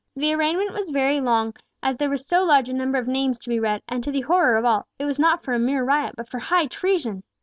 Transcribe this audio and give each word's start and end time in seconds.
The 0.15 0.33
arraignment 0.33 0.73
was 0.73 0.89
very 0.89 1.21
long, 1.21 1.53
as 1.83 1.95
there 1.95 2.09
were 2.09 2.17
so 2.17 2.43
large 2.43 2.67
a 2.67 2.73
number 2.73 2.97
of 2.97 3.07
names 3.07 3.37
to 3.37 3.49
be 3.49 3.59
read, 3.59 3.83
and, 3.87 4.03
to 4.03 4.09
the 4.11 4.21
horror 4.21 4.57
of 4.57 4.65
all, 4.65 4.87
it 4.97 5.05
was 5.05 5.19
not 5.19 5.43
for 5.43 5.53
a 5.53 5.59
mere 5.59 5.83
riot, 5.83 6.15
but 6.17 6.27
for 6.27 6.39
high 6.39 6.65
treason. 6.65 7.21